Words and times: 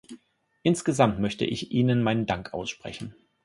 Insgesamt 0.63 1.19
möchte 1.19 1.45
ich 1.45 1.69
Ihnen 1.71 2.01
meinen 2.01 2.25
Dank 2.25 2.55
aussprechen. 2.55 3.13